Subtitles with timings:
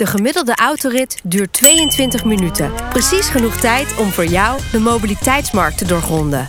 [0.00, 2.72] De gemiddelde autorit duurt 22 minuten.
[2.88, 6.46] Precies genoeg tijd om voor jou de mobiliteitsmarkt te doorgronden.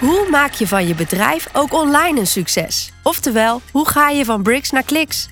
[0.00, 2.92] Hoe maak je van je bedrijf ook online een succes?
[3.02, 5.28] Oftewel, hoe ga je van bricks naar kliks?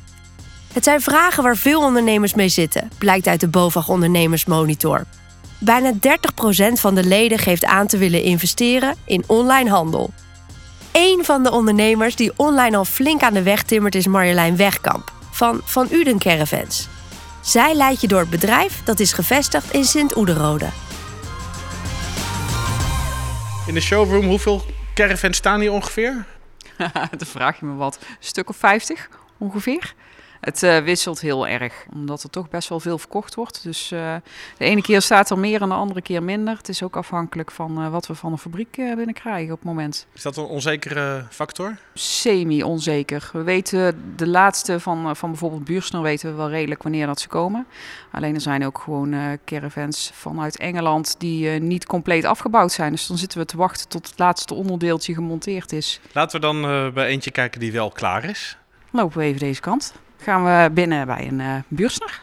[0.72, 5.04] Het zijn vragen waar veel ondernemers mee zitten, blijkt uit de BOVAG Ondernemersmonitor.
[5.58, 5.96] Bijna 30%
[6.72, 10.10] van de leden geeft aan te willen investeren in online handel.
[10.92, 15.14] Eén van de ondernemers die online al flink aan de weg timmert is Marjolein Wegkamp
[15.36, 16.88] van Van Uden Caravans.
[17.40, 20.68] Zij leidt je door het bedrijf dat is gevestigd in Sint-Oederode.
[23.66, 24.64] In de showroom, hoeveel
[24.94, 26.26] caravans staan hier ongeveer?
[27.18, 27.98] Dan vraag je me wat.
[28.00, 29.94] Een stuk of 50 ongeveer.
[30.46, 33.62] Het uh, wisselt heel erg, omdat er toch best wel veel verkocht wordt.
[33.62, 34.14] Dus uh,
[34.58, 36.56] de ene keer staat er meer en de andere keer minder.
[36.56, 40.06] Het is ook afhankelijk van uh, wat we van de fabriek binnenkrijgen op het moment.
[40.12, 41.76] Is dat een onzekere factor?
[41.94, 43.30] Semi-onzeker.
[43.32, 47.28] We weten de laatste van, van bijvoorbeeld Buursner weten we wel redelijk wanneer dat ze
[47.28, 47.66] komen.
[48.12, 52.92] Alleen er zijn ook gewoon caravans vanuit Engeland die niet compleet afgebouwd zijn.
[52.92, 56.00] Dus dan zitten we te wachten tot het laatste onderdeeltje gemonteerd is.
[56.12, 58.56] Laten we dan bij eentje kijken die wel klaar is.
[58.90, 62.20] Lopen we even deze kant gaan we binnen bij een uh, buursner.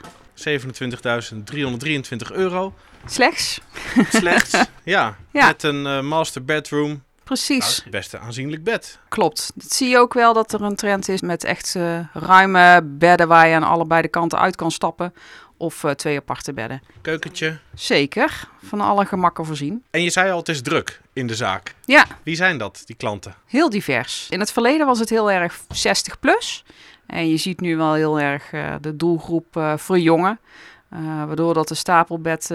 [0.50, 2.74] 27.323 euro.
[3.06, 3.62] Slechts.
[4.10, 4.52] Slechts,
[4.84, 5.18] ja.
[5.32, 5.46] ja.
[5.46, 7.04] Met een uh, master bedroom.
[7.24, 7.78] Precies.
[7.78, 9.00] Nou, best een aanzienlijk bed.
[9.10, 9.52] Klopt.
[9.56, 13.28] Dat zie je ook wel dat er een trend is met echt uh, ruime bedden
[13.28, 15.14] waar je aan allebei de kanten uit kan stappen.
[15.58, 16.82] Of uh, twee aparte bedden.
[17.02, 17.60] Keukentje.
[17.74, 18.48] Zeker.
[18.64, 19.84] Van alle gemakken voorzien.
[19.92, 21.76] En je zei al, het is druk in de zaak.
[21.86, 22.06] Ja.
[22.24, 23.36] Wie zijn dat, die klanten?
[23.46, 24.28] Heel divers.
[24.30, 26.64] In het verleden was het heel erg 60 plus.
[27.06, 30.40] En je ziet nu wel heel erg uh, de doelgroep uh, verjongen.
[30.94, 32.52] Uh, waardoor dat de stapelbed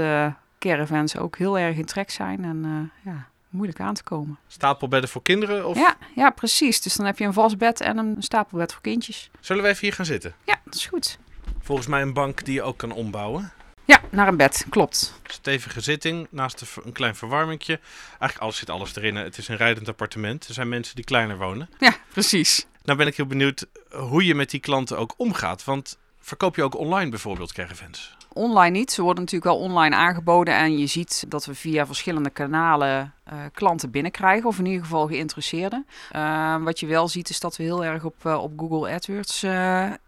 [0.59, 2.45] caravans ook heel erg in trek zijn.
[2.45, 4.39] En ja, moeilijk aan te komen.
[4.47, 5.67] Stapelbedden voor kinderen?
[5.67, 5.77] Of?
[5.79, 6.81] Ja, ja, precies.
[6.81, 9.31] Dus dan heb je een vast bed en een stapelbed voor kindjes.
[9.41, 10.35] Zullen we even hier gaan zitten?
[10.45, 11.19] Ja, dat is goed.
[11.61, 13.53] Volgens mij een bank die je ook kan ombouwen.
[13.85, 15.21] Ja, naar een bed, klopt.
[15.25, 17.81] Stevige zitting, naast een klein verwarmingje.
[18.09, 19.17] Eigenlijk alles zit alles erin.
[19.17, 20.49] Het is een rijdend appartement.
[20.49, 21.69] Er zijn mensen die kleiner wonen.
[21.79, 22.67] Ja, precies.
[22.89, 25.65] Nou ben ik heel benieuwd hoe je met die klanten ook omgaat.
[25.65, 28.17] Want verkoop je ook online bijvoorbeeld caravans?
[28.33, 28.93] Online niet.
[28.93, 30.55] Ze worden natuurlijk wel online aangeboden.
[30.55, 34.49] En je ziet dat we via verschillende kanalen uh, klanten binnenkrijgen.
[34.49, 35.87] Of in ieder geval geïnteresseerden.
[36.17, 39.41] Uh, wat je wel ziet is dat we heel erg op, uh, op Google AdWords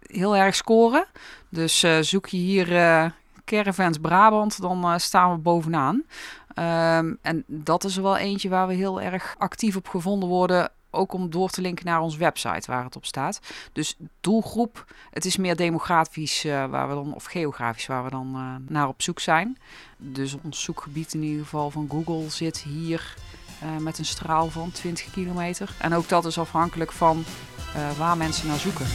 [0.03, 1.07] heel erg scoren.
[1.49, 2.67] Dus zoek je hier
[3.45, 6.05] Caravans Brabant, dan staan we bovenaan.
[6.55, 10.71] Um, en dat is er wel eentje waar we heel erg actief op gevonden worden
[10.91, 13.41] ook om door te linken naar onze website waar het op staat.
[13.73, 18.33] Dus doelgroep, het is meer demografisch uh, waar we dan, of geografisch waar we dan
[18.35, 19.59] uh, naar op zoek zijn.
[19.97, 23.15] Dus ons zoekgebied in ieder geval van Google zit hier
[23.63, 25.75] uh, met een straal van 20 kilometer.
[25.79, 27.25] En ook dat is afhankelijk van
[27.99, 28.87] waar mensen naar zoeken.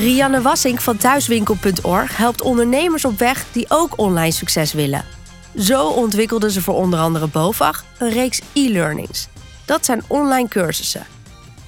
[0.00, 5.19] Rianne Wassink van thuiswinkel.org helpt ondernemers op weg die ook online succes willen.
[5.56, 9.28] Zo ontwikkelden ze voor onder andere BOVAG een reeks e-learnings.
[9.64, 11.06] Dat zijn online cursussen.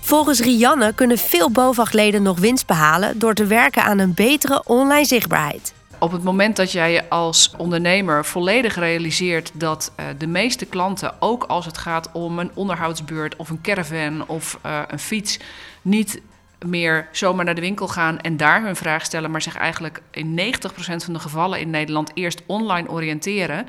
[0.00, 5.04] Volgens Rianne kunnen veel BOVAG-leden nog winst behalen door te werken aan een betere online
[5.04, 5.74] zichtbaarheid.
[5.98, 11.44] Op het moment dat jij als ondernemer volledig realiseert dat uh, de meeste klanten, ook
[11.44, 15.38] als het gaat om een onderhoudsbeurt of een caravan of uh, een fiets,
[15.82, 16.20] niet
[16.64, 20.38] meer zomaar naar de winkel gaan en daar hun vraag stellen, maar zich eigenlijk in
[20.38, 23.66] 90% van de gevallen in Nederland eerst online oriënteren,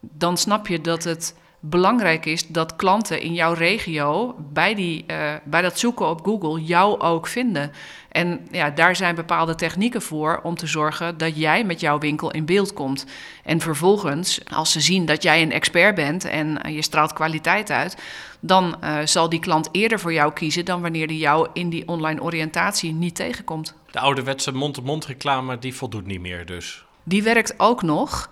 [0.00, 5.34] dan snap je dat het belangrijk is dat klanten in jouw regio bij, die, uh,
[5.44, 7.72] bij dat zoeken op Google jou ook vinden.
[8.08, 12.30] En ja, daar zijn bepaalde technieken voor om te zorgen dat jij met jouw winkel
[12.30, 13.06] in beeld komt.
[13.44, 17.70] En vervolgens, als ze zien dat jij een expert bent en uh, je straalt kwaliteit
[17.70, 17.96] uit,
[18.40, 21.88] dan uh, zal die klant eerder voor jou kiezen dan wanneer die jou in die
[21.88, 23.74] online oriëntatie niet tegenkomt.
[23.90, 26.84] De ouderwetse mond-to-mond reclame, die voldoet niet meer dus?
[27.02, 28.30] Die werkt ook nog.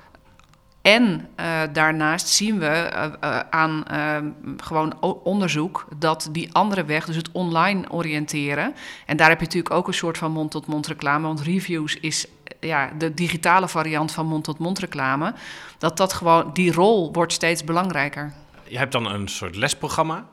[0.86, 3.84] En uh, daarnaast zien we uh, uh, aan
[4.56, 8.74] gewoon onderzoek dat die andere weg, dus het online oriënteren.
[9.06, 12.26] En daar heb je natuurlijk ook een soort van mond-tot-mond reclame, want reviews is
[12.60, 15.34] ja, de digitale variant van mond-tot-mond reclame.
[15.78, 18.32] Dat dat gewoon, die rol wordt steeds belangrijker.
[18.68, 20.26] Je hebt dan een soort lesprogramma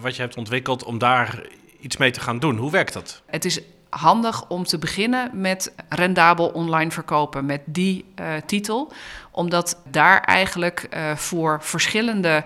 [0.00, 1.46] wat je hebt ontwikkeld om daar
[1.80, 2.56] iets mee te gaan doen.
[2.56, 3.22] Hoe werkt dat?
[3.26, 3.60] Het is
[4.00, 8.92] handig om te beginnen met rendabel online verkopen, met die uh, titel.
[9.30, 12.44] Omdat daar eigenlijk uh, voor verschillende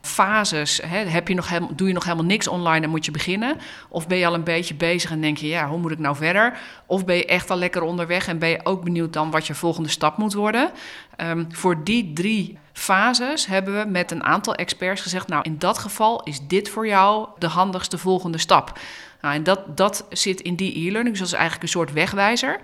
[0.00, 3.10] fases, hè, heb je nog helemaal, doe je nog helemaal niks online, dan moet je
[3.10, 3.56] beginnen.
[3.88, 6.16] Of ben je al een beetje bezig en denk je, ja, hoe moet ik nou
[6.16, 6.58] verder?
[6.86, 9.54] Of ben je echt al lekker onderweg en ben je ook benieuwd dan wat je
[9.54, 10.70] volgende stap moet worden?
[11.16, 15.78] Um, voor die drie fases hebben we met een aantal experts gezegd, nou, in dat
[15.78, 18.78] geval is dit voor jou de handigste volgende stap.
[19.20, 22.60] Nou, en dat, dat zit in die e-learning, dus dat is eigenlijk een soort wegwijzer.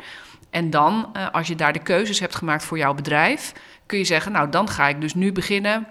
[0.51, 3.53] En dan, uh, als je daar de keuzes hebt gemaakt voor jouw bedrijf,
[3.87, 5.87] kun je zeggen, nou dan ga ik dus nu beginnen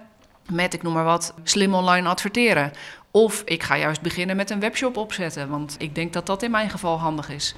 [0.52, 2.72] met, ik noem maar wat, slim online adverteren.
[3.10, 6.50] Of ik ga juist beginnen met een webshop opzetten, want ik denk dat dat in
[6.50, 7.54] mijn geval handig is.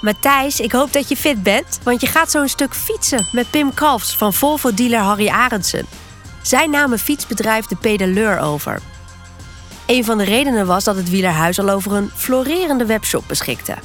[0.00, 3.50] Matthijs, ik hoop dat je fit bent, want je gaat zo een stuk fietsen met
[3.50, 5.86] Pim Kalfs van Volvo-dealer Harry Arendsen.
[6.42, 8.89] Zij namen fietsbedrijf De Pedaleur over.
[9.90, 13.76] Een van de redenen was dat het wielerhuis al over een florerende webshop beschikte.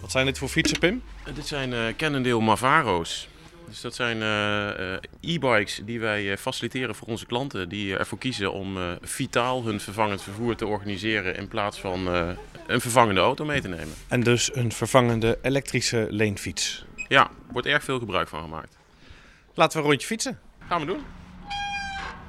[0.00, 1.02] Wat zijn dit voor fietsen, Pim?
[1.34, 3.28] Dit zijn uh, Cannondale Mavaro's.
[3.68, 8.76] Dus dat zijn uh, e-bikes die wij faciliteren voor onze klanten die ervoor kiezen om
[9.02, 12.06] vitaal hun vervangend vervoer te organiseren in plaats van
[12.66, 13.94] een vervangende auto mee te nemen.
[14.08, 16.84] En dus een vervangende elektrische leenfiets?
[17.08, 18.76] Ja, wordt erg veel gebruik van gemaakt.
[19.54, 20.38] Laten we een rondje fietsen.
[20.68, 21.00] Gaan we doen.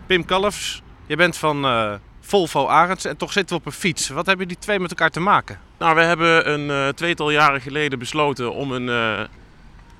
[0.06, 4.09] Pim Kalfs, je bent van uh, Volvo Arends en toch zitten we op een fiets.
[4.09, 5.59] Wat hebben die twee met elkaar te maken?
[5.77, 9.19] Nou, we hebben een uh, tweetal jaren geleden besloten om een, uh,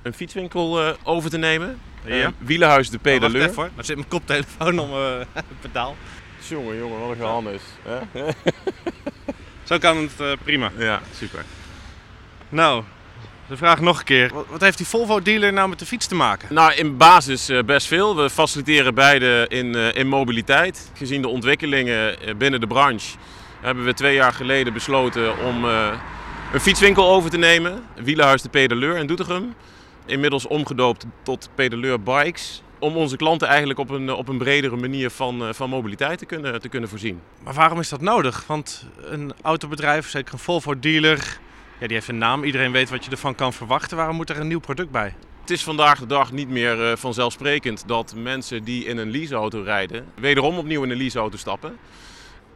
[0.02, 1.80] een fietswinkel over te nemen.
[2.06, 2.32] Ja.
[2.38, 3.50] Wielenhuis de Pedaleur.
[3.50, 5.28] Oh, wacht even, Daar zit mijn koptelefoon om het
[5.62, 5.96] pedaal.
[6.48, 7.62] Jongen, jongen, wat een gehannes.
[9.64, 10.72] Zo kan het prima.
[10.78, 11.46] Ja, super.
[12.50, 12.84] Nou,
[13.48, 14.32] de vraag nog een keer.
[14.50, 16.54] Wat heeft die Volvo-dealer nou met de fiets te maken?
[16.54, 18.16] Nou, in basis best veel.
[18.16, 20.92] We faciliteren beide in, in mobiliteit.
[20.94, 23.18] Gezien de ontwikkelingen binnen de branche
[23.62, 25.64] hebben we twee jaar geleden besloten om
[26.54, 27.84] een fietswinkel over te nemen.
[27.96, 29.54] Wielenhuis de Pedaleur in Doetinchem.
[30.06, 32.62] Inmiddels omgedoopt tot Pedaleur Bikes.
[32.80, 36.62] Om onze klanten eigenlijk op een, op een bredere manier van, van mobiliteit te kunnen,
[36.62, 37.22] te kunnen voorzien.
[37.44, 38.44] Maar waarom is dat nodig?
[38.48, 41.40] Want een autobedrijf, zeker een Volvo-dealer,
[41.80, 42.44] ja, die heeft een naam.
[42.44, 43.98] Iedereen weet wat je ervan kan verwachten.
[43.98, 45.14] Waarom moet er een nieuw product bij?
[45.42, 49.62] Het is vandaag de dag niet meer uh, vanzelfsprekend dat mensen die in een leaseauto
[49.62, 51.78] rijden, wederom opnieuw in een leaseauto stappen.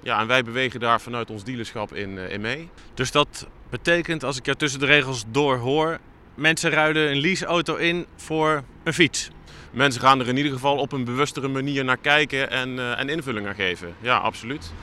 [0.04, 2.70] Ja, en wij bewegen daar vanuit ons dealerschap in, uh, in mee.
[2.94, 6.00] Dus dat betekent, als ik jou tussen de regels door hoor,
[6.36, 9.30] mensen ruilen een leaseauto in voor een fiets?
[9.72, 13.10] Mensen gaan er in ieder geval op een bewustere manier naar kijken en, uh, en
[13.10, 13.96] invulling aan geven.
[14.00, 14.74] Ja, absoluut.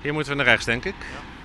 [0.00, 0.94] Hier moeten we naar rechts, denk ik.
[0.98, 1.37] Ja.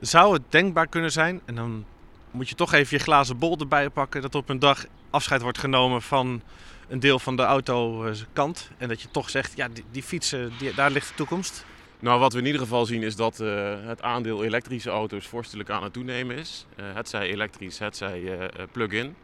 [0.00, 1.84] Zou het denkbaar kunnen zijn, en dan
[2.30, 5.58] moet je toch even je glazen bol erbij pakken, dat op een dag afscheid wordt
[5.58, 6.42] genomen van
[6.88, 8.70] een deel van de autokant.
[8.78, 11.64] En dat je toch zegt, ja, die, die fietsen, die, daar ligt de toekomst.
[11.98, 15.70] Nou, wat we in ieder geval zien is dat uh, het aandeel elektrische auto's vorstelijk
[15.70, 16.66] aan het toenemen is.
[16.76, 19.14] Uh, het zij elektrisch, het zij uh, plug-in.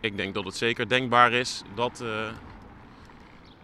[0.00, 2.04] Ik denk dat het zeker denkbaar is dat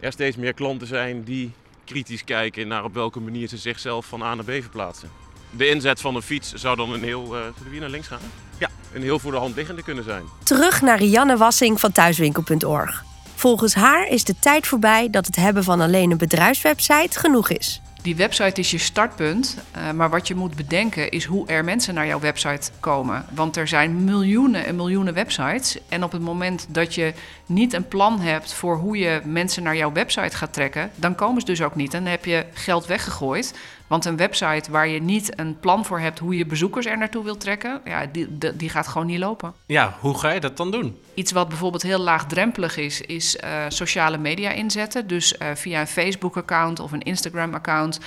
[0.00, 1.52] er steeds meer klanten zijn die
[1.84, 5.25] kritisch kijken naar op welke manier ze zichzelf van A naar B verplaatsen
[5.56, 7.22] de inzet van een fiets zou dan een heel.
[7.22, 8.20] Uh, zullen we hier naar links gaan?
[8.58, 8.70] Ja.
[8.92, 10.24] Een heel voor de hand liggende kunnen zijn.
[10.42, 13.04] Terug naar Rianne Wassing van thuiswinkel.org.
[13.34, 17.80] Volgens haar is de tijd voorbij dat het hebben van alleen een bedrijfswebsite genoeg is.
[18.06, 21.94] Die website is je startpunt, uh, maar wat je moet bedenken is hoe er mensen
[21.94, 23.24] naar jouw website komen.
[23.34, 25.78] Want er zijn miljoenen en miljoenen websites.
[25.88, 27.12] En op het moment dat je
[27.46, 31.40] niet een plan hebt voor hoe je mensen naar jouw website gaat trekken, dan komen
[31.40, 31.94] ze dus ook niet.
[31.94, 33.54] En dan heb je geld weggegooid.
[33.86, 37.24] Want een website waar je niet een plan voor hebt hoe je bezoekers er naartoe
[37.24, 39.52] wilt trekken, ja, die, die, die gaat gewoon niet lopen.
[39.66, 40.98] Ja, hoe ga je dat dan doen?
[41.14, 45.06] Iets wat bijvoorbeeld heel laagdrempelig is, is uh, sociale media inzetten.
[45.06, 48.00] Dus uh, via een Facebook-account of een Instagram-account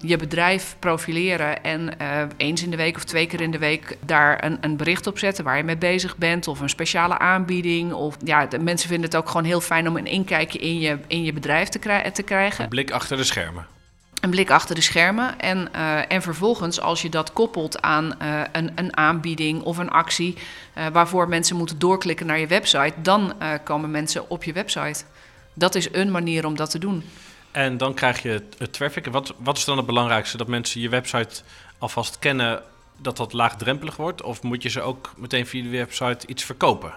[0.00, 3.96] je bedrijf profileren en uh, eens in de week of twee keer in de week
[4.00, 7.92] daar een, een, bericht op zetten waar je mee bezig bent of een speciale aanbieding.
[7.92, 10.98] Of ja, de mensen vinden het ook gewoon heel fijn om een inkijkje in je,
[11.06, 12.64] in je bedrijf te, krij te krijgen.
[12.64, 13.73] Een blik achter de schermen
[14.24, 15.40] een blik achter de schermen.
[15.40, 19.90] En, uh, en vervolgens, als je dat koppelt aan uh, een, een, aanbieding of een
[19.90, 20.34] actie
[20.78, 25.04] uh, waarvoor mensen moeten doorklikken naar je website, dan komen mensen op je website.
[25.54, 27.04] Dat is een manier om dat te doen.
[27.50, 29.06] En dan krijg je het traffic.
[29.06, 30.36] Wat, wat is dan het belangrijkste?
[30.36, 31.42] Dat mensen je website
[31.78, 32.62] alvast kennen,
[32.96, 34.22] dat dat laagdrempelig wordt?
[34.22, 36.92] Of moet je ze ook meteen via de website iets verkopen?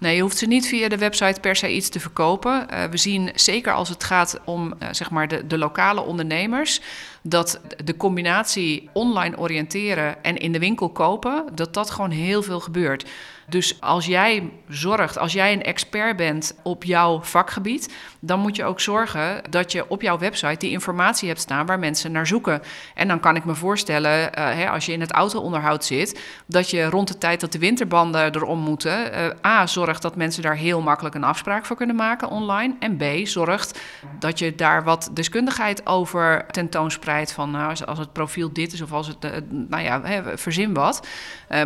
[0.00, 2.66] Nee, je hoeft ze niet via de website per se iets te verkopen.
[2.70, 6.80] Uh, we zien zeker als het gaat om uh, zeg maar de, de lokale ondernemers,
[7.22, 12.60] dat de combinatie online oriënteren en in de winkel kopen, dat dat gewoon heel veel
[12.60, 13.04] gebeurt.
[13.50, 18.64] Dus als jij zorgt, als jij een expert bent op jouw vakgebied, dan moet je
[18.64, 22.62] ook zorgen dat je op jouw website die informatie hebt staan waar mensen naar zoeken.
[22.94, 26.70] En dan kan ik me voorstellen, uh, hè, als je in het autoonderhoud zit, dat
[26.70, 30.56] je rond de tijd dat de winterbanden erom moeten, uh, A, zorgt dat mensen daar
[30.56, 32.74] heel makkelijk een afspraak voor kunnen maken online.
[32.80, 33.80] En B, zorgt
[34.18, 38.80] dat je daar wat deskundigheid over tentoonspreekt uitgebreid van nou, als, het profiel dit is
[38.80, 41.06] of als het, uh, nou ja, hè, verzin wat.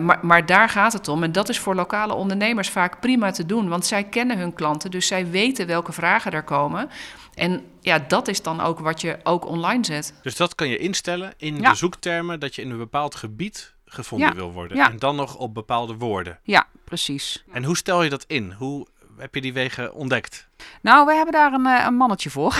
[0.00, 1.22] Maar, maar daar gaat het om.
[1.22, 4.90] En dat is voor lokale ondernemers vaak prima te doen, want zij kennen hun klanten,
[4.90, 6.88] dus zij weten welke vragen er komen.
[7.34, 10.14] En ja, dat is dan ook wat je ook online zet.
[10.22, 11.70] Dus dat kan je instellen in ja.
[11.70, 14.34] de zoektermen dat je in een bepaald gebied gevonden Ja.
[14.34, 14.76] wil worden.
[14.76, 14.90] Ja.
[14.90, 16.38] En dan nog op bepaalde woorden.
[16.42, 17.44] Ja, precies.
[17.52, 18.52] En hoe stel je dat in?
[18.52, 18.86] Hoe
[19.16, 20.48] heb je die wegen ontdekt?
[20.80, 22.56] Nou, we hebben daar een, eh, een mannetje voor.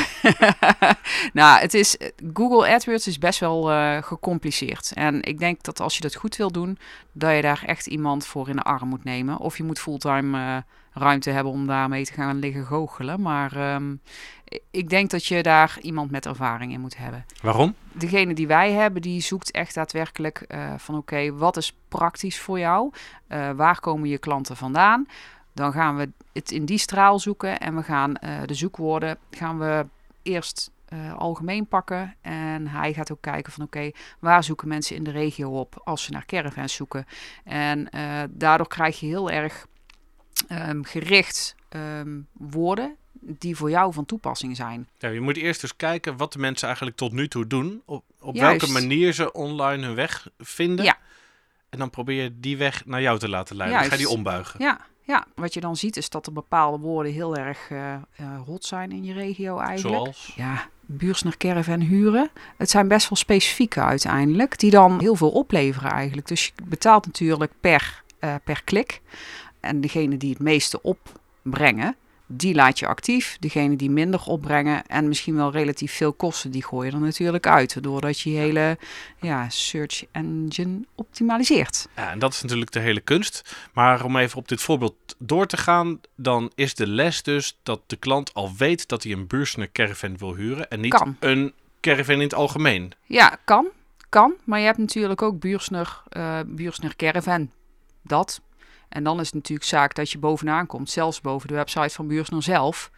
[1.33, 1.97] nou, het is,
[2.33, 4.93] Google AdWords is best wel eh, gecompliceerd.
[4.95, 6.79] En ik denk dat als je dat goed wil doen,
[7.13, 9.39] dat je daar echt iemand voor in de arm moet nemen.
[9.39, 10.57] Of je moet fulltime eh,
[10.93, 13.21] ruimte hebben om daarmee te gaan liggen goochelen.
[13.21, 13.95] Maar ehm,
[14.71, 17.27] ik denk dat je daar iemand met ervaring in moet hebben.
[17.43, 17.75] Waarom?
[17.93, 20.47] Degene die wij hebben, die zoekt echt daadwerkelijk
[20.77, 22.93] van oké, wat is praktisch voor jou?
[23.57, 25.07] Waar komen je klanten vandaan?
[25.55, 29.59] Dan gaan we het in die straal zoeken en we gaan uh, de zoekwoorden gaan
[29.59, 29.87] we
[30.23, 32.17] eerst uh, algemeen pakken.
[32.21, 35.81] En hij gaat ook kijken van oké, okay, waar zoeken mensen in de regio op
[35.85, 37.07] als ze naar caravans zoeken.
[37.45, 39.67] En uh, daardoor krijg je heel erg
[40.53, 44.89] um, gericht um, woorden die voor jou van toepassing zijn.
[44.99, 47.83] Ja, je moet eerst dus kijken wat de mensen eigenlijk tot nu toe doen.
[47.85, 48.61] Op, op Juist.
[48.61, 50.85] welke manier ze online hun weg vinden.
[50.85, 50.99] Ja.
[51.69, 53.79] En dan probeer je die weg naar jou te laten leiden.
[53.79, 54.61] Dan ga je die ombuigen.
[54.61, 58.41] Ja, ja, wat je dan ziet is dat er bepaalde woorden heel erg uh, uh,
[58.47, 60.03] hot zijn in je regio eigenlijk.
[60.03, 60.33] Zoals?
[60.37, 62.31] Ja, buursner caravan huren.
[62.57, 66.29] Het zijn best wel specifieke uiteindelijk, die dan heel veel opleveren eigenlijk.
[66.29, 69.01] Dus je betaalt natuurlijk per, uh, per klik.
[69.61, 73.37] En degene die het meeste opbrengen, die laat je actief.
[73.41, 77.47] Degene die minder opbrengen en misschien wel relatief veel kosten, die gooi je er natuurlijk
[77.47, 77.83] uit.
[77.83, 78.79] Doordat je je hele
[79.21, 81.89] ja, search engine optimaliseert.
[81.97, 83.55] Ja, en dat is natuurlijk de hele kunst.
[83.73, 87.81] Maar om even op dit voorbeeld door te gaan, dan is de les dus dat
[87.87, 91.17] de klant al weet dat hij een Buursner caravan wil huren en niet kan.
[91.21, 92.93] een caravan in het algemeen.
[93.05, 93.67] Ja, kan.
[94.09, 94.35] Kan.
[94.45, 97.51] Maar je hebt natuurlijk ook Buursner, uh, Buursner caravan.
[98.03, 98.41] Dat.
[98.95, 102.07] En dan is het natuurlijk zaak dat je bovenaan komt, zelfs boven de website van
[102.07, 102.91] Buursner zelf,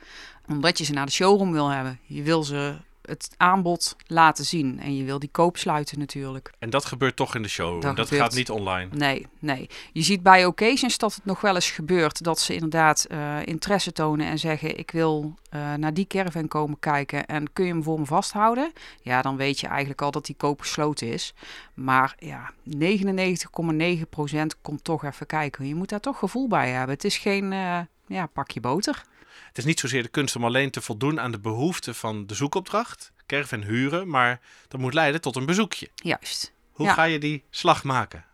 [0.49, 1.99] omdat je ze naar de showroom wil hebben.
[2.07, 2.77] Je wil ze
[3.07, 6.53] het aanbod laten zien en je wil die koop sluiten natuurlijk.
[6.59, 7.95] En dat gebeurt toch in de showroom?
[7.95, 8.89] Dat, gaat niet online?
[8.93, 9.69] Nee, nee.
[9.93, 13.93] Je ziet bij occasions dat het nog wel eens gebeurt dat ze inderdaad uh, interesse
[13.93, 17.83] tonen en zeggen ik wil uh, naar die caravan komen kijken en kun je hem
[17.83, 18.73] voor me vasthouden?
[19.03, 21.35] Ja, dan weet je eigenlijk al dat die koop gesloten is.
[21.75, 22.81] Maar ja, 99,9%
[24.63, 25.67] komt toch even kijken.
[25.67, 26.95] Je moet daar toch gevoel bij hebben.
[26.95, 29.05] Het is geen uh, ja, pakje boter.
[29.49, 32.35] Het is niet zozeer de kunst om alleen te voldoen aan de behoeften van de
[32.35, 35.89] zoekopdracht, caravan huren, maar dat moet leiden tot een bezoekje.
[35.95, 36.53] Juist.
[36.71, 36.93] Hoe ja.
[36.93, 38.25] ga je die slag maken?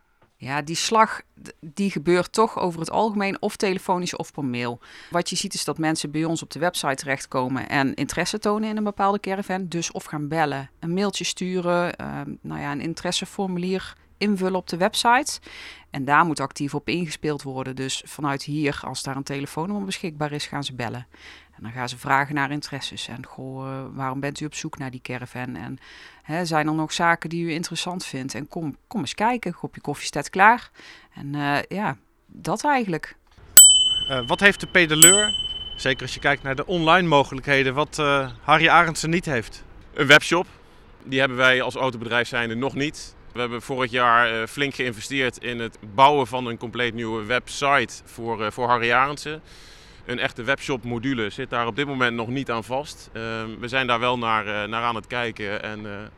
[0.43, 1.21] Ja, die slag
[1.59, 4.79] die gebeurt toch over het algemeen of telefonisch of per mail.
[5.09, 8.69] Wat je ziet is dat mensen bij ons op de website terechtkomen en interesse tonen
[8.69, 9.67] in een bepaalde caravan.
[9.67, 14.77] Dus of gaan bellen, een mailtje sturen, uh, nou ja, een interesseformulier invullen op de
[14.77, 15.39] website.
[15.89, 17.75] En daar moet actief op ingespeeld worden.
[17.75, 21.07] Dus vanuit hier, als daar een telefoonnummer beschikbaar is, gaan ze bellen.
[21.55, 23.07] En dan gaan ze vragen naar interesses.
[23.07, 25.55] En goh, uh, waarom bent u op zoek naar die caravan?
[25.55, 25.77] En
[26.23, 28.35] hè, zijn er nog zaken die u interessant vindt?
[28.35, 30.69] En kom, kom eens kijken, op je koffie staat klaar.
[31.13, 33.15] En uh, ja, dat eigenlijk.
[34.09, 35.33] Uh, wat heeft de pedaleur,
[35.75, 39.63] zeker als je kijkt naar de online mogelijkheden, wat uh, Harry Arendsen niet heeft?
[39.93, 40.47] Een webshop.
[41.03, 43.15] Die hebben wij als autobedrijf zijnde nog niet.
[43.33, 47.93] We hebben vorig jaar uh, flink geïnvesteerd in het bouwen van een compleet nieuwe website
[48.05, 49.41] voor, uh, voor Harry Arendsen.
[50.05, 53.09] Een echte webshop module zit daar op dit moment nog niet aan vast.
[53.13, 53.21] Uh,
[53.59, 56.11] we zijn daar wel naar, uh, naar aan het kijken en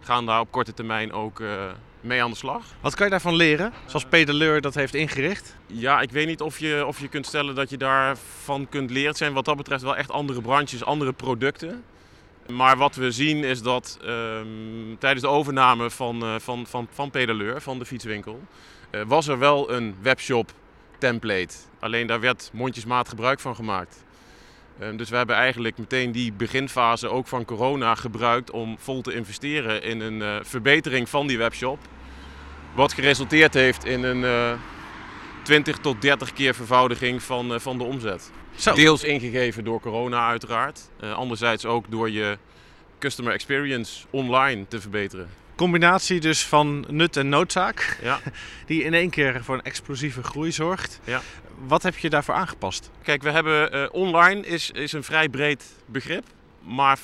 [0.00, 1.42] gaan daar op korte termijn ook
[2.00, 2.64] mee aan de slag.
[2.80, 5.56] Wat kan je daarvan leren, zoals Pedaleur dat heeft ingericht?
[5.66, 9.08] Ja, ik weet niet of je, of je kunt stellen dat je daarvan kunt leren.
[9.08, 11.84] Het zijn wat dat betreft wel echt andere branches, andere producten.
[12.48, 17.10] Maar wat we zien is dat um, tijdens de overname van, uh, van, van, van
[17.10, 18.40] Pedaleur, van de fietswinkel,
[18.90, 20.52] uh, was er wel een webshop
[20.98, 21.54] template.
[21.78, 24.04] Alleen daar werd mondjesmaat gebruik van gemaakt.
[24.80, 29.14] Um, dus we hebben eigenlijk meteen die beginfase ook van corona gebruikt om vol te
[29.14, 31.78] investeren in een uh, verbetering van die webshop.
[32.74, 34.58] Wat geresulteerd heeft in een
[35.42, 38.30] 20 tot 30 keer vervoudiging van, van de omzet.
[38.56, 38.74] Zo.
[38.74, 40.80] Deels ingegeven door corona uiteraard.
[41.00, 42.38] Uh, anderzijds ook door je
[42.98, 45.28] customer experience online te verbeteren.
[45.56, 47.98] Combinatie dus van nut en noodzaak.
[48.02, 48.20] Ja.
[48.66, 51.00] Die in één keer voor een explosieve groei zorgt.
[51.04, 51.20] Ja.
[51.66, 52.90] Wat heb je daarvoor aangepast?
[53.02, 56.24] Kijk, we hebben uh, online is, is een vrij breed begrip.
[56.62, 56.98] Maar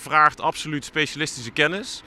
[0.00, 2.02] vraagt absoluut specialistische kennis.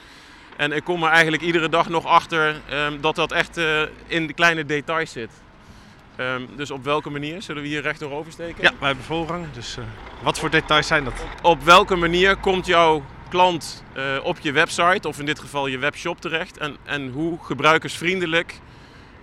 [0.56, 4.26] En ik kom er eigenlijk iedere dag nog achter um, dat dat echt uh, in
[4.26, 5.30] de kleine details zit.
[6.20, 7.42] Um, dus op welke manier?
[7.42, 8.62] Zullen we hier rechtdoor oversteken?
[8.62, 9.46] Ja, wij hebben voorrang.
[9.52, 9.84] Dus uh,
[10.22, 11.24] wat voor details zijn dat?
[11.42, 15.78] Op welke manier komt jouw klant uh, op je website of in dit geval je
[15.78, 16.58] webshop terecht?
[16.58, 18.60] En, en hoe gebruikersvriendelijk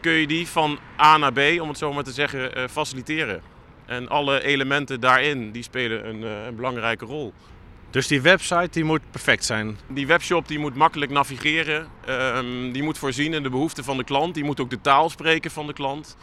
[0.01, 3.41] kun je die van A naar B, om het zo maar te zeggen, uh, faciliteren?
[3.85, 7.33] En alle elementen daarin die spelen een, een belangrijke rol.
[7.89, 9.77] Dus die website die moet perfect zijn.
[9.87, 11.87] Die webshop die moet makkelijk navigeren.
[12.09, 14.33] Um, die moet voorzien in de behoeften van de klant.
[14.33, 16.17] Die moet ook de taal spreken van de klant.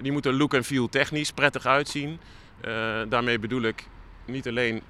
[0.00, 2.20] Die moet er look en feel technisch prettig uitzien.
[2.64, 3.88] Uh, daarmee bedoel ik
[4.26, 4.82] niet alleen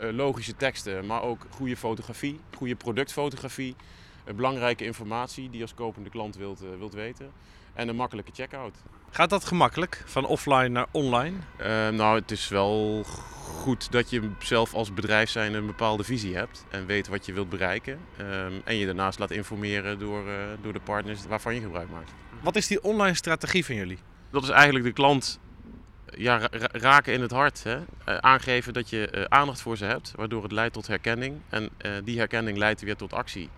[0.00, 3.76] uh, logische teksten, maar ook goede fotografie, goede productfotografie.
[4.28, 7.32] Uh, belangrijke informatie die je als kopende klant wilt, wilt weten.
[7.74, 8.76] En een makkelijke checkout.
[9.10, 11.36] Gaat dat gemakkelijk, van offline naar online?
[11.90, 13.04] nou, het is wel
[13.66, 17.32] goed dat je zelf als bedrijf zijn een bepaalde visie hebt en weet wat je
[17.32, 17.98] wilt bereiken.
[18.20, 22.10] Um, en je daarnaast laat informeren door, uh, door de partners waarvan je gebruik maakt.
[22.42, 23.98] Wat is die online strategie van jullie?
[24.30, 25.40] Dat is eigenlijk de klant
[26.16, 27.64] ja, ra raken in het hart.
[27.64, 27.76] Hè?
[27.76, 27.84] Uh,
[28.16, 31.40] aangeven dat je uh, aandacht voor ze hebt, waardoor het leidt tot herkenning.
[31.48, 31.70] En
[32.04, 33.48] die herkenning leidt weer tot actie.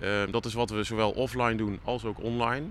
[0.00, 2.66] Ehm, dat is wat we zowel offline doen als ook online.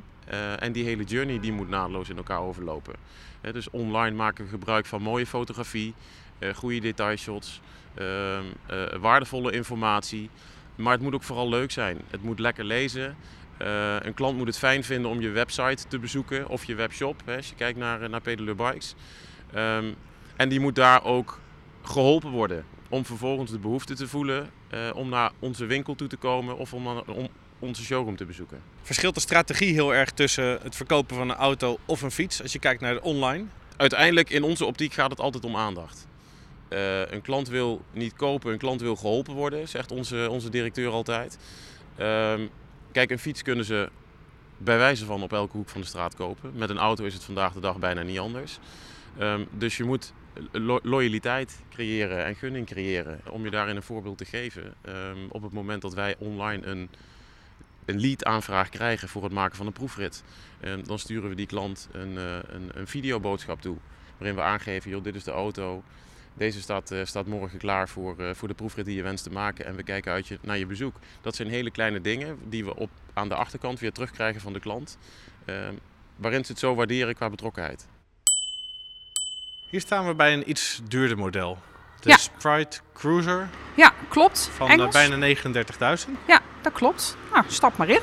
[0.59, 2.95] en die hele journey die moet naadloos in elkaar overlopen.
[3.51, 5.93] dus online maken we gebruik van mooie fotografie,
[6.55, 7.61] goede detailshots,
[8.01, 8.39] uh,
[8.99, 10.29] waardevolle informatie.
[10.75, 11.97] Maar het moet ook vooral leuk zijn.
[12.09, 13.15] Het moet lekker lezen.
[14.05, 17.35] Een klant moet het fijn vinden om je website te bezoeken of je webshop, hè,
[17.35, 18.95] als je kijkt naar, naar Pedaleur Bikes.
[19.55, 19.95] Um,
[20.35, 21.39] en die moet daar ook
[21.81, 24.49] geholpen worden om vervolgens de behoefte te voelen
[24.93, 27.27] om naar onze winkel toe te komen of om, om
[27.59, 28.61] onze showroom te bezoeken.
[28.81, 32.53] Verschilt de strategie heel erg tussen het verkopen van een auto of een fiets als
[32.53, 33.45] je kijkt naar de online?
[33.77, 36.07] Uiteindelijk in onze optiek gaat het altijd om aandacht.
[36.69, 40.91] Uh, een klant wil niet kopen, een klant wil geholpen worden, zegt onze, onze directeur
[40.91, 41.37] altijd.
[41.99, 42.33] Uh,
[42.91, 43.89] kijk, een fiets kunnen ze
[44.57, 46.51] bij wijze van op elke hoek van de straat kopen.
[46.55, 48.59] Met een auto is het vandaag de dag bijna niet anders.
[49.19, 50.13] Um, dus je moet
[50.51, 54.73] lo loyaliteit creëren en gunning creëren om je daarin een voorbeeld te geven.
[54.87, 56.89] Um, op het moment dat wij online een,
[57.85, 60.23] een lead-aanvraag krijgen voor het maken van een proefrit,
[60.61, 63.77] um, dan sturen we die klant een, uh, een, een videoboodschap toe.
[64.17, 65.83] Waarin we aangeven, joh, dit is de auto,
[66.39, 69.29] deze staat, uh, staat morgen klaar voor, uh, voor de proefrit die je wenst te
[69.31, 69.65] maken.
[69.65, 70.95] En we kijken uit je, naar je bezoek.
[71.21, 74.59] Dat zijn hele kleine dingen die we op, aan de achterkant weer terugkrijgen van de
[74.59, 74.97] klant.
[75.45, 75.67] Uh,
[76.15, 77.87] waarin ze het zo waarderen qua betrokkenheid.
[79.69, 81.57] Hier staan we bij een iets duurder model.
[81.99, 82.17] De Ja.
[82.17, 84.49] Sprite Cruiser Ja, klopt.
[84.53, 84.93] van eh, Engels.
[84.93, 85.35] bijna
[86.05, 86.11] 39.000.
[86.27, 87.17] Ja, dat klopt.
[87.33, 87.99] Nou, stap maar in.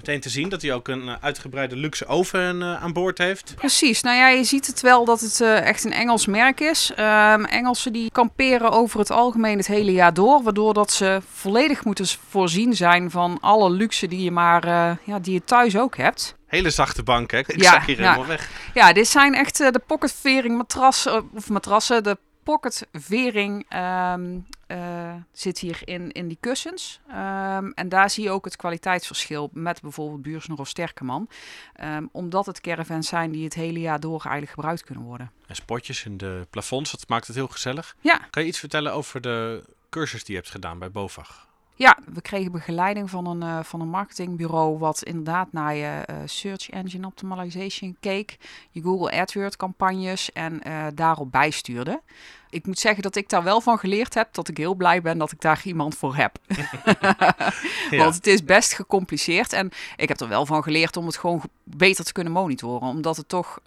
[0.00, 3.54] Meteen te zien dat hij ook een eh, uitgebreide luxe oven eh, aan boord heeft.
[3.54, 4.02] Precies.
[4.02, 6.92] Nou ja, je ziet het wel dat het eh, echt een Engels merk is.
[6.96, 11.84] Ehm, Engelsen die kamperen over het algemeen het hele jaar door, waardoor dat ze volledig
[11.84, 14.66] moeten voorzien zijn van alle luxe die je maar
[15.04, 16.34] ja, die je thuis ook hebt.
[16.46, 17.38] Hele zachte bank, hè?
[17.38, 18.02] Ik Ja, zag hier ja.
[18.02, 18.50] helemaal weg.
[18.74, 24.38] Ja, dit zijn echt de pocketvering matrassen, of matrassen, de pocketvering ehm
[24.70, 27.00] eh, zit hier in, in die kussens.
[27.08, 31.28] Ehm, en daar zie je ook het kwaliteitsverschil met bijvoorbeeld Buursner of Sterkeman.
[31.74, 35.30] Ehm, omdat het caravans zijn die het hele jaar door eigenlijk gebruikt kunnen worden.
[35.46, 37.96] En spotjes in de plafonds, dat maakt het heel gezellig.
[38.00, 41.48] Ja, Kan je iets vertellen over de cursus die je hebt gedaan bij BOVAG?
[41.80, 46.16] Ja, we kregen begeleiding van een, eh, van een marketingbureau wat inderdaad naar je eh,
[46.24, 48.36] search engine optimization keek,
[48.70, 52.00] je Google AdWords campagnes en eh, daarop bijstuurde.
[52.50, 55.18] Ik moet zeggen dat ik daar wel van geleerd heb, dat ik heel blij ben
[55.18, 56.38] dat ik daar iemand voor heb.
[58.02, 61.42] Want het is best gecompliceerd en ik heb er wel van geleerd om het gewoon
[61.64, 63.60] beter te kunnen monitoren, omdat het toch,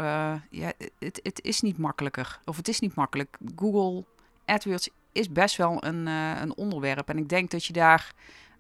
[0.49, 2.39] ja, het, het is niet makkelijker.
[2.45, 3.38] Of het is niet makkelijk.
[3.56, 4.04] Google
[4.45, 7.10] AdWords is best wel een, eh, een onderwerp.
[7.10, 8.13] En ik denk dat je daar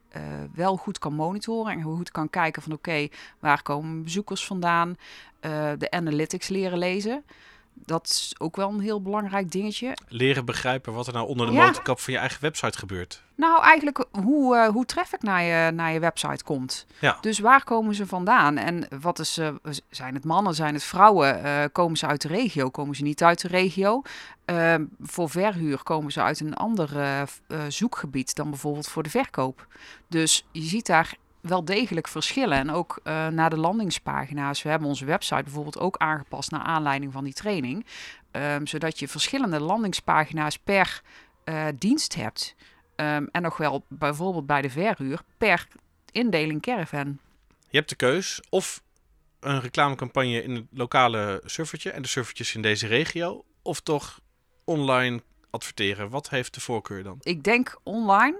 [0.09, 0.21] eh,
[0.53, 3.07] wel goed kan monitoren en goed kan kijken van oké,
[3.39, 4.97] waar komen bezoekers vandaan?
[5.39, 7.23] Eh, de analytics leren lezen.
[7.73, 9.97] Dat is ook wel een heel belangrijk dingetje.
[10.07, 11.65] Leren begrijpen wat er nou onder de Ja.
[11.65, 13.21] motorkap van je eigen website gebeurt.
[13.35, 16.85] Nou, eigenlijk hoe, eh hoe traffic naar je, naar je website komt.
[16.99, 17.17] Ja.
[17.21, 18.57] Dus waar komen ze vandaan?
[18.57, 19.49] En wat is, eh,
[19.89, 21.43] zijn het mannen, zijn het vrouwen?
[21.43, 22.69] Eh, komen ze uit de regio?
[22.69, 24.01] Komen ze niet uit de regio?
[24.45, 26.89] Eh, voor verhuur komen ze uit een ander
[27.67, 29.67] zoekgebied dan bijvoorbeeld voor de verkoop.
[30.07, 32.57] Dus je ziet daar wel degelijk verschillen.
[32.57, 34.61] En ook eh, naar de landingspagina's.
[34.61, 37.85] We hebben onze website bijvoorbeeld ook aangepast naar aanleiding van die training.
[38.31, 41.01] Ehm, zodat je verschillende landingspagina's per
[41.43, 42.55] eh, dienst hebt.
[42.95, 45.67] Ehm, en nog wel bijvoorbeeld bij de verhuur per
[46.11, 47.19] indeling caravan.
[47.69, 48.81] Je hebt de keus of
[49.39, 54.19] een reclamecampagne in het lokale servertje en de servertjes in deze regio, of toch
[54.63, 56.09] online adverteren.
[56.09, 57.17] Wat heeft de voorkeur dan?
[57.21, 58.37] Ik denk online.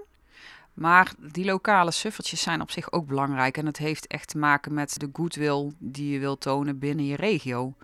[0.74, 3.56] Maar die lokale suffertjes zijn op zich ook belangrijk.
[3.56, 7.16] En het heeft echt te maken met de goodwill die je wilt tonen binnen je
[7.16, 7.74] regio.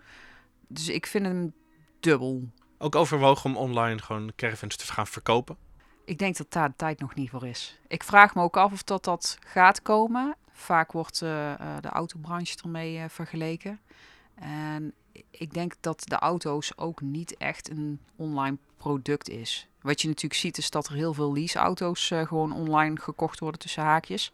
[0.67, 1.53] Dus ik vind hem
[1.99, 2.49] dubbel.
[2.77, 5.57] Ook overwogen om online gewoon caravans te gaan verkopen.
[6.05, 7.79] Ik denk dat daar de tijd nog niet voor is.
[7.87, 10.35] Ik vraag me ook af of dat, dat gaat komen.
[10.51, 13.79] Vaak wordt uh, de autobranche ermee uh, vergeleken.
[14.35, 14.93] En
[15.31, 19.67] ik denk dat de auto's ook niet echt een online product is.
[19.81, 23.59] Wat je natuurlijk ziet is dat er heel veel leaseauto's uh, gewoon online gekocht worden
[23.59, 24.31] tussen haakjes.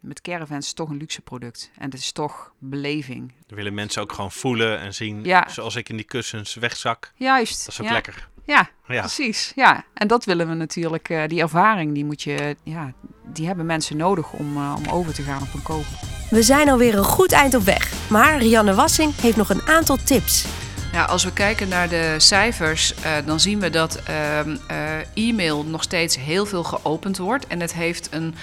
[0.00, 1.70] Met caravans is het toch een luxe product.
[1.78, 3.32] En het is toch beleving.
[3.46, 5.24] Dan willen mensen ook gewoon voelen en zien.
[5.24, 5.48] Ja.
[5.48, 7.12] Zoals ik in die kussens wegzak.
[7.14, 7.64] Juist.
[7.64, 7.92] Dat is ook ja.
[7.92, 8.28] lekker.
[8.54, 9.00] Ja, Ja.
[9.00, 9.52] precies.
[9.54, 11.08] Ja, en dat willen we natuurlijk.
[11.08, 12.92] eh, die ervaring, die moet je, ja,
[13.32, 15.84] die hebben mensen nodig om, eh, om over te gaan op een koop.
[16.30, 17.92] We zijn alweer een goed eind op weg.
[18.10, 20.46] Maar Rianne Wassing heeft nog een aantal tips.
[20.92, 25.64] Ja, als we kijken naar de cijfers, eh, dan zien we dat ehm, eh, e-mail
[25.64, 27.46] nog steeds heel veel geopend wordt.
[27.46, 28.34] En het heeft een,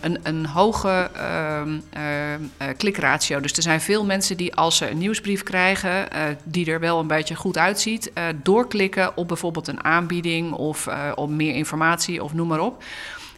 [0.00, 3.40] een, een hoge ehm, ehm, eh, klikratio.
[3.40, 6.98] Dus er zijn veel mensen die als ze een nieuwsbrief krijgen, eh, die er wel
[6.98, 12.34] een beetje goed uitziet, eh, doorklikken op bijvoorbeeld een aanbieding of op meer informatie of
[12.34, 12.82] noem maar op.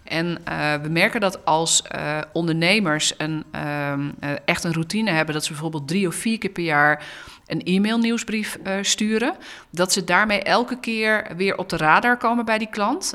[0.04, 5.34] En eh, we merken dat als eh, ondernemers een, ehm, eh, echt een routine hebben,
[5.34, 7.04] dat ze bijvoorbeeld drie of vier keer per jaar
[7.46, 9.34] een e-mail-nieuwsbrief eh, sturen,
[9.70, 13.14] dat ze daarmee elke keer weer op de radar komen bij die klant.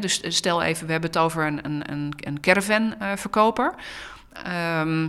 [0.00, 3.74] Dus stel even, we hebben het over een, een, een, caravan-verkoper.
[4.32, 5.08] Ehm,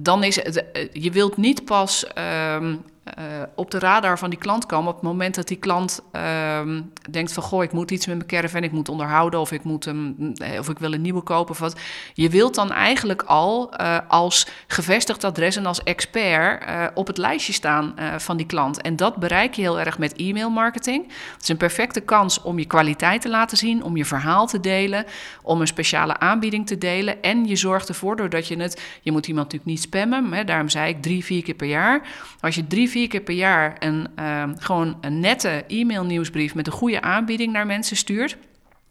[0.00, 2.76] dan is het, je wilt niet pas ehm,
[3.14, 6.82] eh, op de radar van die klant komen op het moment dat die klant ehm,
[7.10, 9.84] denkt van goh, ik moet iets met mijn caravan, ik moet onderhouden of ik moet
[9.84, 11.80] hem eh, of ik wil een nieuwe kopen of wat.
[12.14, 16.64] Je wilt dan eigenlijk al eh, als gevestigd adres en als expert
[16.94, 18.80] op het lijstje staan van die klant.
[18.80, 21.06] En dat bereik je heel erg met e-mail marketing.
[21.32, 24.60] Het is een perfecte kans om je kwaliteit te laten zien, om je verhaal te
[24.60, 25.04] delen,
[25.42, 27.22] om een speciale aanbieding te delen.
[27.22, 30.68] En je zorgt ervoor doordat je het, je moet iemand natuurlijk niet spammen, hè, daarom
[30.68, 32.08] zei ik drie, vier keer per jaar.
[32.40, 36.66] Als je drie, vier keer per jaar een, ehm, gewoon een nette e-mail nieuwsbrief met
[36.66, 38.36] een goede aanbieding naar mensen stuurt.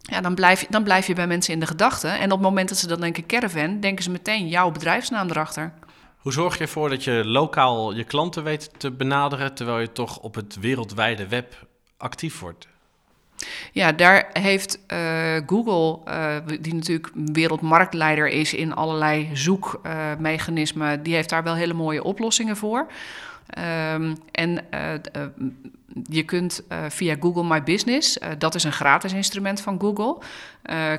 [0.02, 2.20] Ja, dan blijf, je, dan blijf je bij mensen in de gedachten.
[2.20, 5.74] En op het moment dat ze dan denken caravan, denken ze meteen jouw bedrijfsnaam erachter.
[6.18, 10.20] Hoe zorg je ervoor dat je lokaal je klanten weet te benaderen, terwijl je toch
[10.20, 12.68] op het wereldwijde web actief wordt?
[13.72, 21.30] Ja, daar heeft eh, Google, eh, die natuurlijk wereldmarktleider is in allerlei zoekmechanismen, die heeft
[21.30, 22.88] daar wel hele mooie oplossingen voor.
[23.46, 25.00] Ehm, en eh, eh,
[26.04, 30.18] je kunt eh, via Google My Business, dat is een gratis instrument van Google,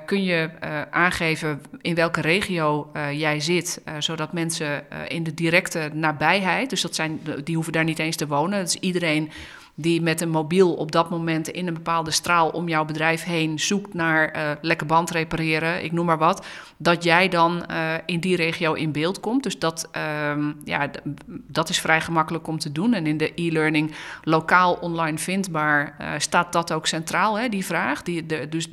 [0.06, 0.50] kun je
[0.90, 7.20] aangeven in welke regio jij zit, zodat mensen in de directe nabijheid, dus dat zijn,
[7.44, 9.30] die hoeven daar niet eens te wonen, is iedereen
[9.79, 13.59] die met een mobiel op dat moment in een bepaalde straal om jouw bedrijf heen
[13.59, 18.21] zoekt naar eh lekker band repareren, ik noem maar wat, dat jij dan eh, in
[18.21, 19.43] die regio in beeld komt.
[19.43, 20.91] Dus dat, ehm, ja,
[21.27, 22.95] dat is vrij gemakkelijk om te doen.
[22.95, 28.03] En in de e-learning lokaal online vindbaar eh, staat dat ook centraal, hè, die vraag.
[28.03, 28.69] Die, de, dus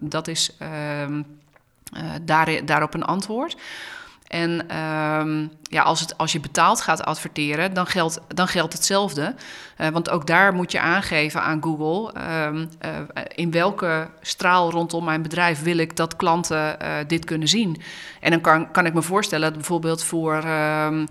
[0.00, 1.22] dat is ehm,
[1.92, 3.56] eh, daar, daarop een antwoord.
[4.34, 9.34] En ehm, ja, als, het, als je betaald gaat adverteren, dan geldt, dan geldt hetzelfde.
[9.76, 12.12] Eh, want ook daar moet je aangeven aan Google...
[12.12, 12.90] ehm, eh,
[13.34, 17.82] in welke straal rondom mijn bedrijf wil ik dat klanten eh, dit kunnen zien.
[18.20, 20.34] En dan kan, kan ik me voorstellen dat bijvoorbeeld voor...
[20.34, 21.06] ehm,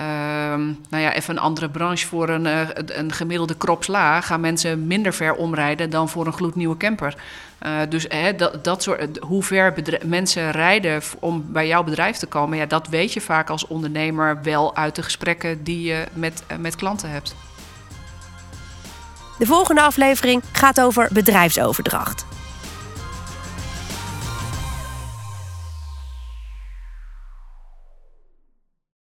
[0.00, 2.06] ehm, nou ja, even een andere branche.
[2.06, 6.32] Voor een, eh, een gemiddelde krop sla gaan mensen minder ver omrijden dan voor een
[6.32, 7.14] gloednieuwe camper.
[7.58, 12.26] Eh, dus hè, dat, dat soort, hoe ver mensen rijden om bij jouw bedrijf te
[12.26, 16.42] komen, ja, dat weet je vaak als ondernemer wel uit de gesprekken die je met,
[16.46, 17.34] eh, met klanten hebt.
[19.38, 22.26] De volgende aflevering gaat over bedrijfsoverdracht.